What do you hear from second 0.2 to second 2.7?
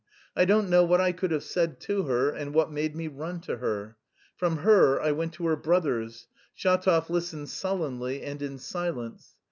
I don't know what I could have said to her and